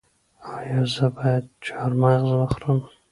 [0.55, 2.79] ایا زه باید چهارمغز وخورم؟